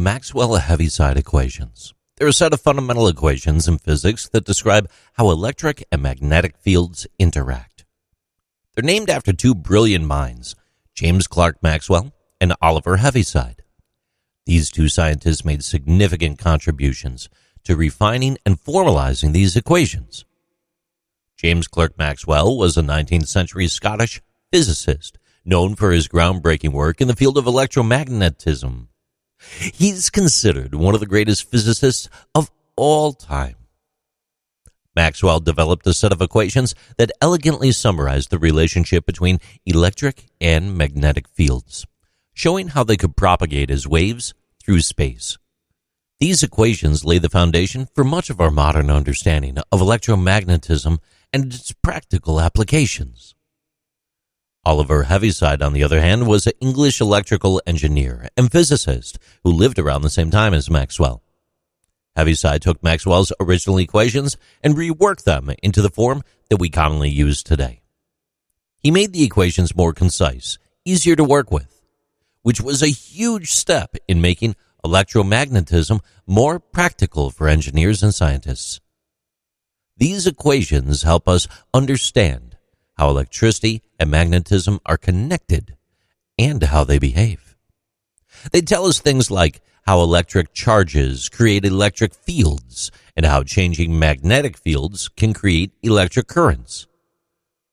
[0.00, 1.92] The Maxwell Heaviside Equations.
[2.16, 7.06] They're a set of fundamental equations in physics that describe how electric and magnetic fields
[7.18, 7.84] interact.
[8.72, 10.56] They're named after two brilliant minds,
[10.94, 13.62] James Clerk Maxwell and Oliver Heaviside.
[14.46, 17.28] These two scientists made significant contributions
[17.64, 20.24] to refining and formalizing these equations.
[21.36, 27.06] James Clerk Maxwell was a 19th century Scottish physicist known for his groundbreaking work in
[27.08, 28.86] the field of electromagnetism.
[29.48, 33.56] He's considered one of the greatest physicists of all time.
[34.96, 41.28] Maxwell developed a set of equations that elegantly summarized the relationship between electric and magnetic
[41.28, 41.86] fields,
[42.34, 45.38] showing how they could propagate as waves through space.
[46.18, 50.98] These equations lay the foundation for much of our modern understanding of electromagnetism
[51.32, 53.34] and its practical applications.
[54.64, 59.78] Oliver Heaviside, on the other hand, was an English electrical engineer and physicist who lived
[59.78, 61.22] around the same time as Maxwell.
[62.14, 67.42] Heaviside took Maxwell's original equations and reworked them into the form that we commonly use
[67.42, 67.80] today.
[68.82, 71.80] He made the equations more concise, easier to work with,
[72.42, 78.80] which was a huge step in making electromagnetism more practical for engineers and scientists.
[79.96, 82.49] These equations help us understand
[83.00, 85.74] how electricity and magnetism are connected,
[86.38, 87.56] and how they behave.
[88.52, 94.58] They tell us things like how electric charges create electric fields and how changing magnetic
[94.58, 96.86] fields can create electric currents.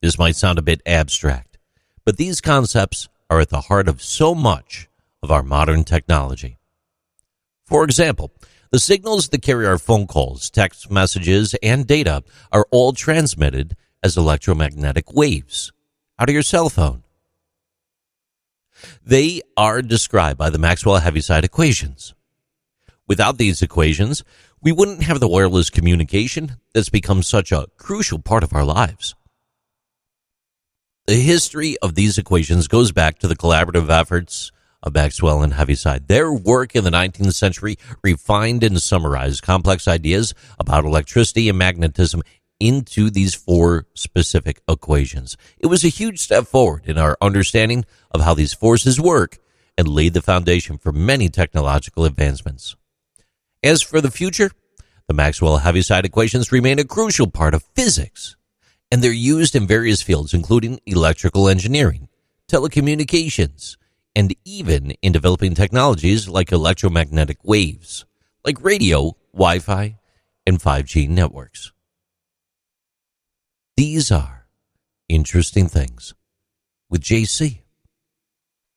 [0.02, 1.58] This might sound a bit abstract,
[2.06, 4.88] but these concepts are at the heart of so much
[5.22, 6.58] of our modern technology.
[7.66, 8.32] For example,
[8.72, 14.18] the signals that carry our phone calls, text messages, and data are all transmitted as
[14.18, 15.72] electromagnetic waves
[16.20, 17.04] out of your cell phone.
[19.04, 22.14] They are described by the Maxwell Heaviside equations.
[23.08, 24.24] Without these equations,
[24.62, 29.16] we wouldn't have the wireless communication that's become such a crucial part of our lives.
[31.08, 34.52] The history of these equations goes back to the collaborative efforts
[34.84, 36.08] of Maxwell and Heaviside.
[36.08, 42.24] Their work in the 19th century refined and summarized complex ideas about electricity and magnetism
[42.60, 45.38] into these four specific equations.
[45.60, 49.38] It was a huge step forward in our understanding of how these forces work
[49.78, 52.76] and laid the foundation for many technological advancements.
[53.64, 54.52] As for the future,
[55.08, 58.36] the Maxwell Heaviside equations remain a crucial part of physics,
[58.92, 62.10] and they're used in various fields, including electrical engineering,
[62.50, 63.78] telecommunications,
[64.16, 68.06] and even in developing technologies like electromagnetic waves,
[68.44, 69.98] like radio, Wi Fi,
[70.46, 71.72] and 5G networks.
[73.78, 74.48] These are
[75.08, 76.16] interesting things
[76.90, 77.60] with JC.